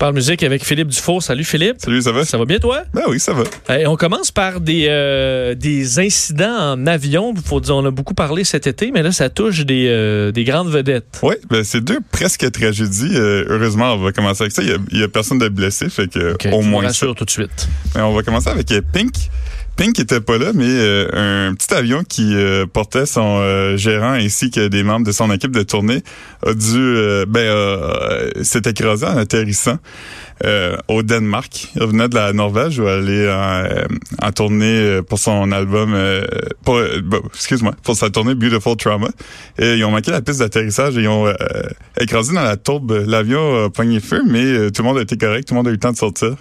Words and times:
On 0.00 0.08
parle 0.08 0.14
musique 0.14 0.42
avec 0.42 0.64
Philippe 0.64 0.88
Dufour. 0.88 1.22
Salut 1.22 1.44
Philippe. 1.44 1.76
Salut, 1.76 2.00
ça 2.00 2.10
va? 2.10 2.24
Ça 2.24 2.38
va 2.38 2.46
bien 2.46 2.58
toi? 2.58 2.84
Ben 2.94 3.02
oui, 3.06 3.20
ça 3.20 3.34
va. 3.34 3.44
On 3.86 3.96
commence 3.96 4.30
par 4.30 4.62
des, 4.62 4.86
euh, 4.88 5.54
des 5.54 5.98
incidents 5.98 6.72
en 6.72 6.86
avion. 6.86 7.34
Faut 7.44 7.60
dire, 7.60 7.76
on 7.76 7.84
a 7.84 7.90
beaucoup 7.90 8.14
parlé 8.14 8.44
cet 8.44 8.66
été, 8.66 8.92
mais 8.92 9.02
là, 9.02 9.12
ça 9.12 9.28
touche 9.28 9.66
des, 9.66 9.88
euh, 9.90 10.32
des 10.32 10.44
grandes 10.44 10.70
vedettes. 10.70 11.20
Oui, 11.22 11.34
ben 11.50 11.64
c'est 11.64 11.82
deux 11.82 11.98
presque 12.12 12.50
tragédies. 12.50 13.14
Euh, 13.14 13.44
heureusement, 13.50 13.92
on 13.92 13.98
va 13.98 14.12
commencer 14.12 14.44
avec 14.44 14.52
ça. 14.54 14.62
Il 14.62 14.98
y 14.98 15.02
a, 15.02 15.08
personne 15.08 15.36
de 15.36 15.50
blessé, 15.50 15.90
fait 15.90 16.08
que 16.08 16.50
au 16.50 16.62
moins 16.62 16.88
ça. 16.94 17.08
tout 17.14 17.26
de 17.26 17.30
suite. 17.30 17.68
Mais 17.94 18.00
on 18.00 18.14
va 18.14 18.22
commencer 18.22 18.48
avec 18.48 18.68
Pink. 18.94 19.12
Pink 19.80 19.98
était 19.98 20.20
pas 20.20 20.36
là, 20.36 20.52
mais 20.54 20.66
euh, 20.68 21.48
un 21.48 21.54
petit 21.54 21.72
avion 21.72 22.04
qui 22.06 22.34
euh, 22.34 22.66
portait 22.66 23.06
son 23.06 23.38
euh, 23.38 23.78
gérant 23.78 24.12
ainsi 24.12 24.50
que 24.50 24.68
des 24.68 24.82
membres 24.82 25.06
de 25.06 25.12
son 25.12 25.32
équipe 25.32 25.52
de 25.52 25.62
tournée 25.62 26.02
a 26.44 26.52
dû, 26.52 26.76
euh, 26.76 27.24
ben, 27.26 27.40
euh, 27.40 28.30
s'est 28.42 28.60
écrasé 28.66 29.06
en 29.06 29.16
atterrissant 29.16 29.78
euh, 30.44 30.76
au 30.88 31.02
Danemark. 31.02 31.68
Il 31.76 31.82
revenait 31.82 32.10
de 32.10 32.14
la 32.14 32.34
Norvège 32.34 32.78
où 32.78 32.86
est 32.86 33.32
en, 33.32 33.64
en 34.22 34.32
tournée 34.32 35.00
pour 35.08 35.18
son 35.18 35.50
album, 35.50 35.96
pour, 36.62 36.78
excuse-moi, 37.34 37.72
pour 37.82 37.96
sa 37.96 38.10
tournée 38.10 38.34
Beautiful 38.34 38.76
Trauma. 38.76 39.08
Et 39.58 39.76
ils 39.76 39.84
ont 39.86 39.92
manqué 39.92 40.10
la 40.10 40.20
piste 40.20 40.40
d'atterrissage 40.40 40.98
et 40.98 41.00
ils 41.00 41.08
ont 41.08 41.32
écrasé 41.98 42.34
dans 42.34 42.42
la 42.42 42.58
tourbe. 42.58 43.02
L'avion 43.06 43.64
a 43.64 43.70
pogné 43.70 44.00
feu, 44.00 44.20
mais 44.28 44.70
tout 44.72 44.82
le 44.82 44.88
monde 44.88 44.98
a 44.98 45.02
été 45.02 45.16
correct, 45.16 45.48
tout 45.48 45.54
le 45.54 45.60
monde 45.60 45.68
a 45.68 45.70
eu 45.70 45.74
le 45.74 45.80
temps 45.80 45.92
de 45.92 45.96
sortir. 45.96 46.36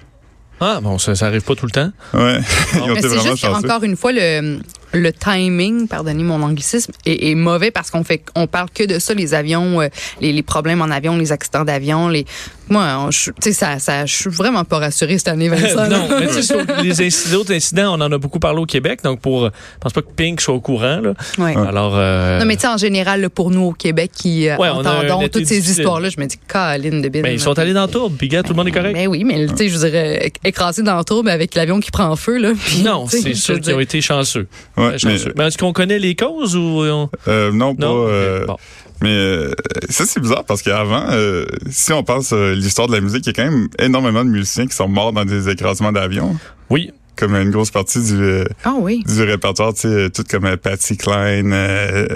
Ah, 0.62 0.80
bon, 0.82 0.98
ça, 0.98 1.16
ça 1.16 1.28
arrive 1.28 1.42
pas 1.42 1.56
tout 1.56 1.66
le 1.66 1.72
temps. 1.72 1.92
Ouais, 2.14 2.40
ils 2.74 2.80
ont 2.82 2.88
Mais 2.88 2.92
été 2.94 3.02
c'est 3.04 3.16
vraiment 3.16 3.36
chanceux. 3.36 3.66
encore 3.66 3.84
une 3.84 3.96
fois 3.96 4.12
le, 4.14 4.60
le 4.92 5.14
timing, 5.14 5.88
pardonnez 5.88 6.24
mon 6.24 6.42
anglicisme, 6.42 6.92
est, 7.06 7.30
est 7.30 7.36
mauvais 7.36 7.72
parce 7.72 7.92
qu'on 7.92 8.04
fait 8.04 8.24
on 8.36 8.48
parle 8.48 8.70
que 8.74 8.84
de 8.84 9.00
ça 9.00 9.14
les 9.14 9.34
avions, 9.34 9.82
euh, 9.82 9.88
les, 10.22 10.34
les 10.34 10.44
problèmes 10.44 10.82
en 10.82 10.90
avion, 10.90 11.16
les 11.18 11.32
accidents 11.32 11.64
d'avion, 11.66 12.08
les 12.08 12.26
moi 12.70 13.10
tu 13.12 13.32
sais 13.42 13.52
ça 13.52 13.80
ça 13.80 14.06
je 14.06 14.14
suis 14.16 14.30
vraiment 14.30 14.64
pas 14.64 14.78
rassurée 14.80 15.18
cette 15.18 15.30
année 15.30 15.50
Vincent. 15.50 15.88
non, 15.90 16.08
mais 16.20 16.28
tu 16.28 16.44
sais, 16.44 16.56
les 16.84 17.02
incidents, 17.02 17.38
autres 17.40 17.54
incidents, 17.54 17.94
on 17.98 18.02
en 18.02 18.12
a 18.12 18.18
beaucoup 18.18 18.40
parlé 18.40 18.62
au 18.62 18.66
Québec. 18.66 19.00
Donc, 19.04 19.22
pour, 19.22 19.46
euh, 19.46 19.50
je 19.76 19.80
pense 19.80 19.94
pas 19.94 20.02
que 20.02 20.12
Pink 20.16 20.40
soit 20.42 20.54
au 20.54 20.60
courant. 20.60 21.00
Là. 21.02 21.14
Ouais. 21.38 21.56
Alors, 21.56 21.94
euh, 21.96 22.40
Non 22.40 22.46
mais 22.46 22.56
tu 22.56 22.62
sais 22.62 22.68
en 22.68 22.78
général 22.78 23.22
là, 23.22 23.30
pour 23.30 23.50
nous 23.52 23.62
au 23.62 23.72
Québec 23.74 24.12
qui 24.14 24.48
euh, 24.50 24.58
Ouais, 24.58 24.70
entendons 24.70 25.22
toutes 25.28 25.46
ces 25.48 25.56
difficile. 25.60 25.80
histoires 25.82 26.00
là, 26.00 26.10
je 26.10 26.20
me 26.20 26.26
dis 26.26 26.38
Caroline 26.48 27.02
de 27.02 27.10
Bin. 27.10 27.22
ben, 27.22 27.34
ils 27.34 27.40
sont 27.40 27.58
allés 27.58 27.74
dans 27.74 27.86
le 27.86 27.92
tour. 27.92 28.12
Puis, 28.16 28.28
gars, 28.28 28.44
tout 28.44 28.50
le 28.50 28.56
monde 28.56 28.68
est 28.68 28.72
correct. 28.72 28.94
Mais 28.94 29.08
oui, 29.08 29.24
mais 29.24 29.48
tu 29.48 29.56
sais 29.58 29.70
je 29.70 29.78
dirais 29.78 30.32
écrasé 30.44 30.82
dans 30.84 30.98
le 30.98 31.04
tour 31.04 31.24
mais 31.24 31.32
avec 31.32 31.56
l'avion 31.56 31.80
qui 31.80 31.92
prend 31.92 32.16
feu 32.16 32.38
là. 32.38 32.52
non, 32.84 33.06
c'est 33.08 33.34
sûr 33.34 33.60
qu'ils 33.60 33.74
ont 33.74 33.80
été 33.80 34.02
chanceux. 34.02 34.48
Ouais. 34.80 34.96
Mais, 35.38 35.48
est-ce 35.48 35.58
qu'on 35.58 35.74
connaît 35.74 36.00
les 36.00 36.16
causes 36.16 36.56
ou 36.56 36.82
on- 36.84 37.10
Euh, 37.28 37.52
non, 37.52 37.76
pas. 37.76 37.86
non? 37.86 38.04
Ok, 38.04 38.10
euh, 38.10 38.46
bon. 38.46 38.56
Mais 39.02 39.12
euh, 39.14 39.52
ça, 39.90 40.06
c'est 40.06 40.20
bizarre 40.20 40.44
parce 40.46 40.62
qu'avant, 40.62 41.06
euh, 41.12 41.46
si 41.70 41.94
on 41.94 42.04
pense 42.04 42.34
à 42.34 42.52
l'histoire 42.54 42.88
de 42.88 42.94
la 42.94 43.02
musique, 43.02 43.26
il 43.26 43.28
y 43.28 43.30
a 43.30 43.34
quand 43.34 43.50
même 43.50 43.68
énormément 43.80 44.26
de 44.26 44.30
musiciens 44.30 44.68
qui 44.68 44.76
sont 44.76 44.90
morts 44.90 45.14
dans 45.14 45.24
des 45.26 45.48
écrasements 45.50 45.92
d'avions. 45.92 46.36
Oui. 46.70 46.92
Comme 47.20 47.36
une 47.36 47.52
grosse 47.52 47.70
partie 47.72 48.00
du, 48.02 48.44
Ah 48.64 48.76
oui. 48.80 49.04
du 49.06 49.22
répertoire, 49.24 49.74
tu 49.74 49.82
sais, 49.90 50.10
tout 50.10 50.24
comme 50.30 50.46
euh, 50.46 50.56
Patsy 50.56 50.96
Cline, 50.96 51.52
euh, 51.54 52.08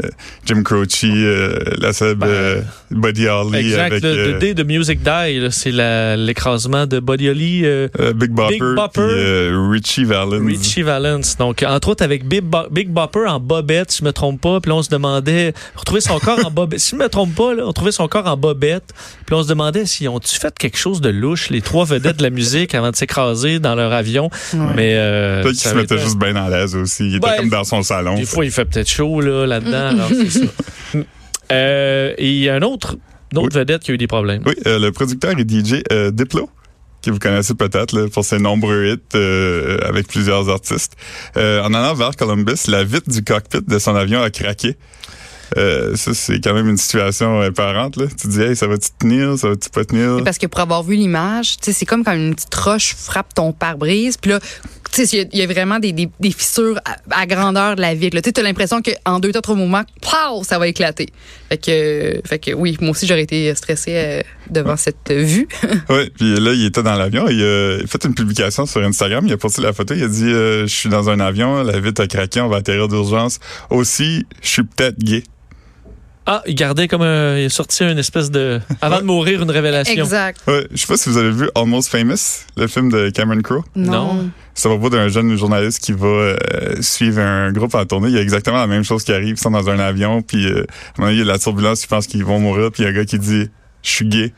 Jim 0.46 0.64
Croce, 0.64 1.03
euh, 1.03 1.59
la 1.78 1.91
célèbre 1.91 2.25
euh, 2.30 2.62
Buddy 2.90 3.28
Holly 3.28 3.52
Ben, 3.52 3.66
Exact. 3.66 3.91
avec 3.91 4.03
le, 4.03 4.09
euh, 4.09 4.38
The 4.38 4.40
Day 4.40 4.53
de 4.53 4.64
Music 4.64 5.00
Die, 5.03 5.47
c'est 5.52 5.72
l'écrasement 6.18 6.86
de 6.88 7.00
Buddy 7.00 7.30
Holly, 7.30 7.66
euh, 7.66 7.88
euh, 8.00 8.14
Big 8.14 8.31
Bopper, 8.31 8.53
Big 8.53 8.64
Bopper. 8.75 8.91
puis 8.94 9.02
euh, 9.03 9.68
Richie 9.69 10.06
Valens. 10.06 10.46
Richie 10.47 10.81
Valens. 10.84 11.35
Donc, 11.38 11.64
entre 11.68 11.90
autres, 11.90 12.03
avec 12.03 12.25
Big, 12.28 12.44
Bo- 12.44 12.70
Big 12.72 12.90
Bopper 12.90 13.25
en 13.28 13.40
bobette, 13.40 13.91
si 13.91 14.00
je 14.00 14.06
me 14.06 14.14
trompe 14.14 14.40
pas. 14.41 14.62
Puis 14.62 14.72
on 14.72 14.81
se 14.84 14.90
demandait, 14.90 15.53
retrouver 15.75 16.02
son 16.02 16.18
corps 16.20 16.46
en 16.46 16.52
bobette. 16.52 16.80
Si 16.80 16.91
je 16.91 16.96
me 16.96 17.09
trompe 17.09 17.35
pas, 17.35 17.53
là, 17.53 17.64
on 17.66 17.74
trouvait 17.74 17.91
son 17.91 18.08
corps 18.08 18.28
en 18.28 18.38
bobette. 18.38 18.94
Puis 19.25 19.35
on 19.35 19.44
se 19.44 19.50
demandait 19.50 19.85
si 19.85 20.08
ont-tu 20.08 20.40
fait 20.40 20.58
quelque 20.58 20.78
chose 20.78 21.02
de 21.02 21.09
louche, 21.09 21.50
les 21.50 21.62
trois 21.62 21.85
vedettes 21.85 22.18
de 22.18 22.24
la 22.24 22.30
musique, 22.30 22.74
avant 22.75 22.91
de 22.91 22.96
s'écraser 22.96 23.59
dans 23.59 23.75
leur 23.75 23.91
avion. 23.91 24.30
Mais, 24.75 24.92
euh, 24.95 25.43
Peut-être 25.43 25.57
qu'il 25.57 25.69
se 25.69 25.75
mettait 25.75 25.97
juste 25.97 26.17
bien 26.17 26.35
à 26.35 26.49
l'aise 26.49 26.75
aussi. 26.75 27.07
Il 27.07 27.15
était 27.15 27.37
comme 27.37 27.49
dans 27.49 27.63
son 27.63 27.83
salon. 27.83 28.15
Des 28.15 28.25
fois, 28.25 28.45
il 28.45 28.51
fait 28.51 28.65
peut-être 28.65 28.89
chaud, 28.89 29.21
là, 29.21 29.45
là-dedans. 29.45 29.87
alors 29.87 30.09
c'est 30.09 30.29
ça. 30.29 30.45
Euh, 31.51 32.13
et 32.17 32.29
il 32.31 32.39
y 32.39 32.49
a 32.49 32.55
un 32.55 32.61
autre, 32.61 32.95
d'autres 33.31 33.59
vedettes 33.59 33.83
qui 33.83 33.91
a 33.91 33.93
eu 33.93 33.97
des 33.97 34.07
problèmes. 34.07 34.41
Oui, 34.45 34.53
euh, 34.65 34.79
le 34.79 34.91
producteur 34.91 35.33
et 35.37 35.43
DJ 35.43 35.83
euh, 35.91 36.09
Diplo, 36.09 36.49
que 37.03 37.11
vous 37.11 37.19
connaissez 37.19 37.53
peut-être 37.53 37.91
là, 37.95 38.07
pour 38.09 38.23
ses 38.23 38.39
nombreux 38.39 38.85
hits 38.93 39.15
euh, 39.15 39.77
avec 39.87 40.07
plusieurs 40.07 40.49
artistes. 40.49 40.93
Euh, 41.37 41.61
en 41.61 41.73
allant 41.73 41.93
vers 41.93 42.15
Columbus, 42.15 42.67
la 42.67 42.83
vitre 42.83 43.09
du 43.09 43.23
cockpit 43.23 43.61
de 43.61 43.77
son 43.77 43.95
avion 43.95 44.23
a 44.23 44.29
craqué. 44.29 44.77
Euh, 45.57 45.95
ça, 45.95 46.13
c'est 46.13 46.39
quand 46.39 46.53
même 46.53 46.69
une 46.69 46.77
situation 46.77 47.41
apparente. 47.41 47.97
Là. 47.97 48.07
Tu 48.07 48.15
te 48.15 48.27
dis, 48.27 48.41
hey, 48.41 48.55
ça 48.55 48.65
va-tu 48.67 48.89
tenir, 48.97 49.37
ça 49.37 49.49
va-tu 49.49 49.69
pas 49.69 49.85
tenir? 49.85 50.23
Parce 50.23 50.37
que 50.37 50.47
pour 50.47 50.61
avoir 50.61 50.81
vu 50.81 50.95
l'image, 50.95 51.57
c'est 51.61 51.85
comme 51.85 52.03
quand 52.03 52.13
une 52.13 52.33
petite 52.33 52.55
roche 52.55 52.95
frappe 52.95 53.33
ton 53.33 53.51
pare-brise, 53.51 54.17
puis 54.17 54.31
là, 54.31 54.39
tu 54.93 55.05
sais, 55.05 55.17
il 55.17 55.19
y 55.19 55.21
a- 55.23 55.27
il 55.33 55.39
y, 55.39 55.41
a 55.41 55.47
vraiment 55.47 55.79
des, 55.79 55.91
des, 55.91 56.07
des 56.19 56.31
fissures 56.31 56.79
à, 56.85 57.21
à 57.21 57.25
grandeur 57.25 57.75
de 57.75 57.81
la 57.81 57.95
vitre. 57.95 58.19
Tu 58.21 58.39
as 58.39 58.43
l'impression 58.43 58.81
qu'en 58.81 59.19
deux, 59.19 59.31
trois 59.31 59.55
mouvements, 59.55 59.83
pow, 60.01 60.43
ça 60.43 60.59
va 60.59 60.67
éclater. 60.67 61.07
Fait 61.49 61.57
que, 61.57 62.21
fait 62.27 62.39
que 62.39 62.51
oui, 62.51 62.77
moi 62.79 62.91
aussi, 62.91 63.07
j'aurais 63.07 63.23
été 63.23 63.53
stressée 63.55 63.93
euh, 63.95 64.21
devant 64.49 64.77
cette 64.77 65.11
vue. 65.11 65.47
Ouais, 65.89 66.09
puis 66.15 66.39
là, 66.39 66.53
il 66.53 66.65
était 66.65 66.83
dans 66.83 66.95
l'avion. 66.95 67.27
Il 67.29 67.41
a 67.43 67.79
fait 67.87 68.03
une 68.05 68.13
publication 68.15 68.65
sur 68.65 68.81
Instagram. 68.83 69.25
Il 69.27 69.33
a 69.33 69.37
posté 69.37 69.61
la 69.61 69.73
photo. 69.73 69.93
Il 69.95 70.03
a 70.03 70.07
dit, 70.07 70.25
euh, 70.25 70.67
je 70.67 70.73
suis 70.75 70.89
dans 70.89 71.09
un 71.09 71.19
avion, 71.19 71.63
la 71.63 71.79
vitre 71.79 72.01
a 72.03 72.07
craqué, 72.07 72.39
on 72.41 72.47
va 72.49 72.57
atterrir 72.57 72.87
d'urgence. 72.87 73.39
Aussi, 73.69 74.25
je 74.41 74.47
suis 74.47 74.63
peut-être 74.63 74.97
gay. 74.99 75.23
Ah, 76.25 76.41
il 76.45 76.56
gardait 76.56 76.88
comme 76.88 77.01
un, 77.01 77.38
il 77.38 77.45
a 77.45 77.50
sorti 77.50 77.84
une 77.84 77.97
espèce 77.97 78.31
de, 78.31 78.61
avant 78.81 79.00
de 79.00 79.06
mourir, 79.06 79.41
une 79.41 79.51
révélation. 79.51 80.03
exact. 80.03 80.41
Ouais, 80.47 80.66
je 80.72 80.78
sais 80.78 80.88
pas 80.88 80.97
si 80.97 81.09
vous 81.09 81.17
avez 81.17 81.31
vu 81.31 81.50
Almost 81.56 81.89
Famous, 81.89 82.45
le 82.56 82.67
film 82.67 82.89
de 82.89 83.09
Cameron 83.09 83.41
Crowe. 83.41 83.63
Non. 83.75 83.91
Non. 84.13 84.29
C'est 84.53 84.67
à 84.67 84.72
propos 84.72 84.89
d'un 84.89 85.07
jeune 85.07 85.35
journaliste 85.35 85.79
qui 85.79 85.91
va 85.94 86.07
euh, 86.07 86.35
suivre 86.81 87.19
un 87.19 87.51
groupe 87.51 87.73
en 87.75 87.85
tournée. 87.85 88.09
Il 88.09 88.16
y 88.16 88.19
a 88.19 88.22
exactement 88.22 88.57
la 88.57 88.67
même 88.67 88.84
chose 88.84 89.03
qui 89.03 89.11
arrive. 89.11 89.35
Ils 89.35 89.38
sont 89.38 89.51
dans 89.51 89.69
un 89.69 89.79
avion, 89.79 90.22
puis 90.22 90.45
euh, 90.45 90.50
à 90.50 90.59
un 90.59 90.63
moment 91.00 91.07
donné, 91.07 91.13
il 91.13 91.19
y 91.19 91.22
a 91.22 91.25
la 91.25 91.39
turbulence, 91.39 91.84
ils 91.84 91.88
pensent 91.88 92.07
qu'ils 92.07 92.23
vont 92.23 92.40
mourir, 92.40 92.72
puis 92.72 92.84
il 92.84 92.85
y 92.85 92.88
a 92.88 92.91
un 92.91 92.94
gars 92.94 93.05
qui 93.05 93.17
dit 93.19 93.50
«Je 93.84 93.90
suis 93.90 94.05
gay». 94.05 94.31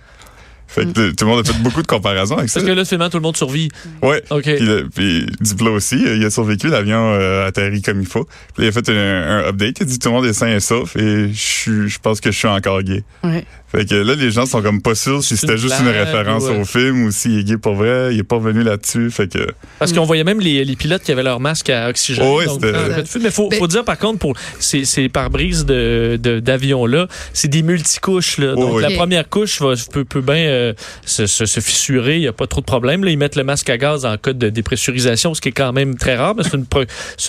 Fait 0.68 0.92
que 0.92 1.00
euh, 1.00 1.12
tout 1.14 1.26
le 1.26 1.32
monde 1.32 1.48
a 1.48 1.52
fait 1.52 1.62
beaucoup 1.62 1.82
de 1.82 1.88
comparaisons 1.88 2.38
avec 2.38 2.50
ça. 2.50 2.60
Parce 2.60 2.70
que 2.70 2.76
là, 2.76 2.84
finalement, 2.86 3.10
tout 3.10 3.18
le 3.18 3.24
monde 3.24 3.38
survit. 3.38 3.70
Ouais. 4.02 4.22
OK. 4.30 4.44
Puis, 4.44 4.60
le- 4.60 4.90
puis 4.94 5.26
Diplo 5.40 5.74
aussi, 5.74 5.96
euh, 6.06 6.16
il 6.18 6.26
a 6.26 6.30
survécu, 6.30 6.68
l'avion 6.68 7.14
euh, 7.14 7.48
atterri 7.48 7.82
comme 7.82 8.02
il 8.02 8.08
faut. 8.08 8.26
Puis 8.56 8.66
il 8.66 8.68
a 8.68 8.72
fait 8.72 8.90
un, 8.90 8.94
un 8.94 9.50
update, 9.50 9.78
il 9.80 9.84
a 9.84 9.86
dit 9.86 10.00
tout 10.00 10.10
le 10.10 10.16
monde 10.16 10.26
est 10.26 10.34
sain 10.34 10.48
et 10.48 10.60
sauf 10.60 10.96
et 10.96 11.30
je 11.34 11.88
je 11.88 12.00
pense 12.00 12.20
que 12.20 12.32
je 12.32 12.38
suis 12.38 12.48
encore 12.48 12.82
gay. 12.84 13.04
Ouais. 13.24 13.46
Fait 13.72 13.86
que 13.86 13.96
là, 13.96 14.16
les 14.16 14.32
gens 14.32 14.46
sont 14.46 14.62
comme 14.62 14.82
pas 14.82 14.96
sûrs 14.96 15.24
si 15.24 15.36
c'était 15.36 15.58
juste 15.58 15.76
une 15.82 15.88
référence 15.90 16.44
ouais. 16.44 16.60
au 16.60 16.66
film 16.66 17.06
ou 17.06 17.12
s'il 17.12 17.40
est 17.40 17.44
gay 17.44 17.58
pour 17.58 17.76
vrai. 17.76 18.14
Il 18.14 18.20
est 18.20 18.24
pas 18.24 18.38
revenu 18.38 18.64
là-dessus. 18.64 19.12
Fait 19.12 19.28
que 19.32 19.48
Parce 19.80 19.92
qu'on 19.92 20.06
voyait 20.06 20.24
même 20.24 20.40
les, 20.40 20.64
les 20.64 20.76
pilotes 20.76 21.02
qui 21.04 21.12
avaient 21.12 21.24
leur 21.24 21.40
masque 21.40 21.70
à 21.70 21.90
oxygène. 21.90 22.26
Oh 22.26 22.40
oui, 22.40 22.46
Donc, 22.46 22.62
feu. 22.62 23.20
Mais 23.22 23.32
faut, 23.32 23.50
faut 23.52 23.68
dire 23.68 23.84
par 23.84 23.98
contre 23.98 24.20
pour 24.20 24.34
ces, 24.60 24.86
ces 24.86 25.10
pare-brises 25.10 25.66
de, 25.66 26.18
de- 26.22 26.40
d'avions 26.40 26.86
là, 26.86 27.08
c'est 27.34 27.48
des 27.50 27.64
multicouches 27.64 28.38
là. 28.38 28.54
Oh 28.56 28.62
Donc 28.62 28.74
oui. 28.76 28.82
la 28.82 28.92
première 28.92 29.28
couche 29.30 29.60
va, 29.62 29.74
peut, 29.92 30.06
peut 30.06 30.22
bien 30.22 30.36
euh, 30.56 30.74
se, 31.06 31.28
se, 31.28 31.46
se 31.46 31.60
fissurer. 31.60 32.16
Il 32.18 32.24
y 32.24 32.28
a 32.28 32.34
pas 32.34 32.48
trop 32.48 32.62
de 32.62 32.66
problème. 32.66 33.04
Là, 33.04 33.12
ils 33.12 33.18
mettent 33.18 33.36
le 33.36 33.44
masque 33.44 33.70
à 33.70 33.78
gaz 33.78 34.06
en 34.06 34.18
cas 34.18 34.34
de 34.34 34.50
dépressurisation, 34.50 35.34
ce 35.34 35.42
qui 35.42 35.50
est 35.50 35.54
quand 35.54 35.74
même 35.74 35.96
très 35.96 36.16
rare, 36.16 36.36
mais 36.36 36.44
c'est 36.44 36.56
une, 36.56 36.66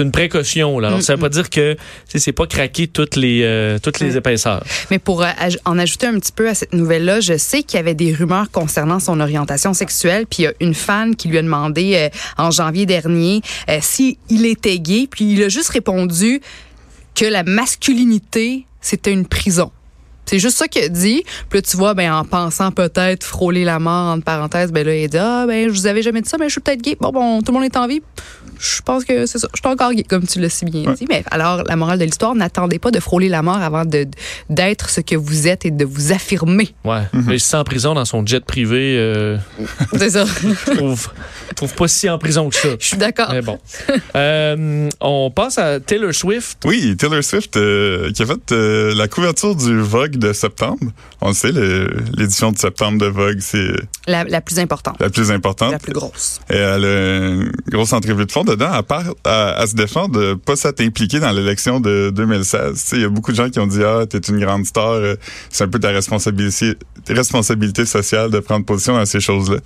une 0.00 0.12
précaution. 0.12 0.78
Là. 0.78 0.88
Alors 0.88 1.02
ça 1.02 1.14
veut 1.14 1.20
pas 1.20 1.28
dire 1.28 1.50
que 1.50 1.76
c'est 2.06 2.32
pas 2.32 2.46
craqué 2.46 2.86
toutes 2.86 3.16
les 3.16 3.42
euh, 3.42 3.78
toutes 3.78 4.00
les 4.00 4.16
épaisseurs. 4.16 4.62
Mais 4.90 4.98
pour 4.98 5.22
euh, 5.22 5.30
en 5.64 5.78
ajouter 5.78 6.06
un 6.06 6.18
petit 6.18 6.32
peu 6.32 6.48
à 6.48 6.54
cette 6.54 6.72
nouvelle-là, 6.72 7.20
je 7.20 7.36
sais 7.36 7.62
qu'il 7.62 7.76
y 7.76 7.80
avait 7.80 7.94
des 7.94 8.12
rumeurs 8.12 8.50
concernant 8.50 9.00
son 9.00 9.20
orientation 9.20 9.74
sexuelle, 9.74 10.26
puis 10.26 10.42
il 10.42 10.44
y 10.44 10.48
a 10.48 10.52
une 10.60 10.74
fan 10.74 11.16
qui 11.16 11.28
lui 11.28 11.38
a 11.38 11.42
demandé 11.42 12.10
en 12.38 12.50
janvier 12.50 12.86
dernier 12.86 13.42
si 13.80 14.18
il 14.28 14.46
était 14.46 14.78
gay, 14.78 15.08
puis 15.10 15.32
il 15.32 15.42
a 15.42 15.48
juste 15.48 15.70
répondu 15.70 16.40
que 17.14 17.24
la 17.24 17.42
masculinité 17.42 18.66
c'était 18.80 19.12
une 19.12 19.26
prison. 19.26 19.72
C'est 20.26 20.38
juste 20.38 20.58
ça 20.58 20.68
qu'il 20.68 20.82
a 20.82 20.88
dit. 20.88 21.24
Puis 21.48 21.58
là, 21.58 21.62
tu 21.62 21.76
vois, 21.76 21.94
ben, 21.94 22.12
en 22.12 22.24
pensant 22.24 22.72
peut-être 22.72 23.24
frôler 23.24 23.64
la 23.64 23.78
mort, 23.78 24.12
entre 24.12 24.24
parenthèses, 24.24 24.72
ben 24.72 24.84
là, 24.84 24.94
il 24.94 25.04
a 25.04 25.08
dit, 25.08 25.18
ah, 25.18 25.44
ben, 25.46 25.68
je 25.68 25.72
vous 25.72 25.86
avais 25.86 26.02
jamais 26.02 26.20
dit 26.20 26.28
ça, 26.28 26.36
mais 26.38 26.46
je 26.46 26.52
suis 26.52 26.60
peut-être 26.60 26.82
gay. 26.82 26.96
Bon, 27.00 27.10
bon, 27.10 27.40
tout 27.40 27.52
le 27.52 27.58
monde 27.58 27.64
est 27.64 27.76
en 27.76 27.86
vie. 27.86 28.02
Je 28.58 28.80
pense 28.82 29.04
que 29.04 29.26
c'est 29.26 29.38
ça. 29.38 29.48
Je 29.54 29.60
suis 29.60 29.68
encore 29.72 29.92
gay, 29.92 30.02
comme 30.02 30.26
tu 30.26 30.40
l'as 30.40 30.48
si 30.48 30.64
bien 30.64 30.92
dit. 30.92 31.06
Mais 31.08 31.22
alors, 31.30 31.62
la 31.64 31.76
morale 31.76 31.98
de 31.98 32.04
l'histoire, 32.04 32.34
n'attendez 32.34 32.78
pas 32.78 32.90
de 32.90 33.00
frôler 33.00 33.28
la 33.28 33.42
mort 33.42 33.56
avant 33.58 33.84
de, 33.84 34.06
d'être 34.50 34.90
ce 34.90 35.00
que 35.00 35.14
vous 35.16 35.46
êtes 35.48 35.66
et 35.66 35.70
de 35.70 35.84
vous 35.84 36.12
affirmer. 36.12 36.70
Ouais. 36.84 37.02
Mais 37.12 37.36
il 37.36 37.40
se 37.40 37.48
sent 37.50 37.56
en 37.56 37.64
prison 37.64 37.94
dans 37.94 38.04
son 38.04 38.24
jet 38.26 38.44
privé. 38.44 38.96
euh, 38.98 39.36
C'est 39.96 40.10
ça. 40.10 40.24
je 40.24 40.74
trouve, 40.76 41.08
je 41.50 41.54
trouve 41.54 41.74
pas 41.74 41.88
si 41.88 42.08
en 42.08 42.18
prison 42.18 42.48
que 42.48 42.56
ça. 42.56 42.68
Je 42.78 42.86
suis 42.86 42.96
d'accord. 42.96 43.28
Mais 43.32 43.42
bon. 43.42 43.58
Euh, 44.14 44.88
on 45.00 45.30
passe 45.30 45.58
à 45.58 45.80
Taylor 45.80 46.14
Swift. 46.14 46.58
Oui, 46.64 46.96
Taylor 46.96 47.22
Swift 47.22 47.56
euh, 47.56 48.10
qui 48.12 48.22
a 48.22 48.26
fait 48.26 48.52
euh, 48.52 48.94
la 48.94 49.08
couverture 49.08 49.54
du 49.54 49.78
Vogue 49.80 50.16
de 50.16 50.32
septembre. 50.32 50.78
On 51.20 51.28
le 51.28 51.34
sait, 51.34 51.52
le- 51.52 51.96
l'édition 52.16 52.52
de 52.52 52.58
septembre 52.58 52.98
de 52.98 53.06
Vogue, 53.06 53.38
c'est 53.40 53.68
La, 54.06 54.24
la 54.24 54.40
plus 54.40 54.58
importante. 54.58 54.96
la 55.00 55.10
plus 55.10 55.30
importante. 55.30 55.72
La 55.72 55.78
plus 55.78 55.92
grosse. 55.92 56.40
Et 56.50 56.56
elle 56.56 56.84
a 56.84 57.18
une 57.18 57.52
grosse 57.68 57.92
entrevue 57.92 58.26
de 58.26 58.32
fond 58.32 58.44
dedans, 58.46 58.72
à 58.72 58.82
part 58.82 59.04
à, 59.24 59.66
se 59.66 59.74
défendre 59.74 60.18
de 60.18 60.34
pas 60.34 60.56
s'être 60.56 60.80
impliquée 60.80 61.20
dans 61.20 61.30
l'élection 61.32 61.80
de 61.80 62.10
2016. 62.14 62.72
Tu 62.72 62.78
sais, 62.78 62.96
Il 62.96 63.02
y 63.02 63.04
a 63.04 63.08
beaucoup 63.08 63.32
de 63.32 63.36
gens 63.36 63.50
qui 63.50 63.58
ont 63.58 63.66
dit 63.66 63.82
Ah, 63.84 64.06
t'es 64.08 64.18
une 64.18 64.40
grande 64.40 64.64
star, 64.64 64.92
euh, 64.92 65.16
c'est 65.50 65.64
un 65.64 65.68
peu 65.68 65.78
ta 65.78 65.90
responsabilité, 65.90 66.74
responsabilité 67.08 67.84
sociale 67.84 68.30
de 68.30 68.38
prendre 68.38 68.64
position 68.64 68.94
dans 68.94 69.04
ces 69.04 69.20
choses-là. 69.20 69.58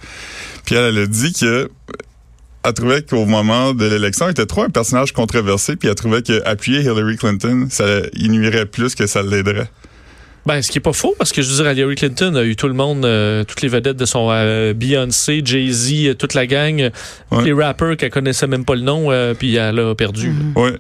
Puis 0.65 0.75
elle, 0.75 0.99
a 0.99 1.07
dit 1.07 1.33
que 1.33 1.71
elle 2.63 2.75
trouvait 2.75 3.03
qu'au 3.03 3.25
moment 3.25 3.73
de 3.73 3.87
l'élection, 3.87 4.27
elle 4.27 4.33
était 4.33 4.47
trop 4.47 4.65
un 4.65 4.71
personnage 4.71 5.13
controversé, 5.13 5.77
puis 5.77 5.89
elle 5.89 5.95
trouvait 5.95 6.23
qu'appuyer 6.23 6.81
Hillary 6.83 7.17
Clinton, 7.17 7.69
ça 7.71 7.85
y 8.15 8.29
nuirait 8.29 8.67
plus 8.67 8.95
que 8.95 9.07
ça 9.07 9.23
l'aiderait. 9.23 9.71
Ben, 10.47 10.63
ce 10.63 10.71
qui 10.71 10.79
est 10.79 10.81
pas 10.81 10.95
faux, 10.95 11.15
parce 11.19 11.33
que 11.33 11.43
je 11.43 11.51
veux 11.51 11.63
dire, 11.63 11.71
Hillary 11.73 11.97
Clinton 11.97 12.35
a 12.35 12.43
eu 12.45 12.57
tout 12.57 12.67
le 12.67 12.73
monde, 12.75 13.05
euh, 13.05 13.45
toutes 13.45 13.61
les 13.61 13.69
vedettes 13.69 13.99
de 13.99 14.07
son 14.07 14.29
euh, 14.31 14.73
Beyoncé, 14.73 15.43
Jay-Z, 15.45 15.93
euh, 16.09 16.15
toute 16.15 16.33
la 16.35 16.47
gang, 16.47 16.91
tous 17.31 17.37
Ouais. 17.39 17.45
les 17.45 17.53
rappers 17.53 17.97
qu'elle 17.99 18.11
connaissait 18.11 18.47
même 18.47 18.65
pas 18.65 18.75
le 18.75 18.81
nom, 18.81 19.11
euh, 19.13 19.35
puis 19.35 19.55
elle 19.57 19.79
a 19.79 19.95
perdu. 19.95 20.33
Ouais. 20.57 20.73